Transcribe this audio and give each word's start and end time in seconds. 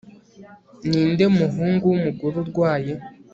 Ninde 0.87 1.25
muhungu 1.37 1.83
wumugore 1.91 2.35
urwaye 2.43 2.93